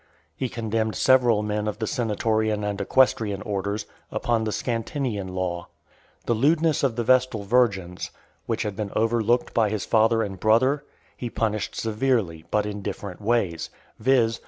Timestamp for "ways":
13.21-13.69